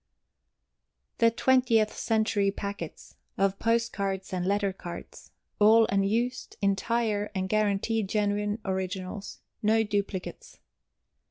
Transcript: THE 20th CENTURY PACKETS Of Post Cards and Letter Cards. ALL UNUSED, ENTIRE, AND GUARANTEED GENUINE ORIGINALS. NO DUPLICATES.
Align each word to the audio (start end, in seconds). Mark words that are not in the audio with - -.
THE 1.19 1.29
20th 1.29 1.91
CENTURY 1.91 2.49
PACKETS 2.49 3.17
Of 3.37 3.59
Post 3.59 3.93
Cards 3.93 4.33
and 4.33 4.47
Letter 4.47 4.73
Cards. 4.73 5.29
ALL 5.59 5.85
UNUSED, 5.91 6.55
ENTIRE, 6.59 7.29
AND 7.35 7.47
GUARANTEED 7.49 8.09
GENUINE 8.09 8.57
ORIGINALS. 8.65 9.41
NO 9.61 9.83
DUPLICATES. 9.83 10.57